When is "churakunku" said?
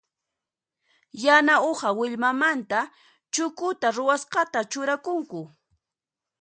4.71-5.39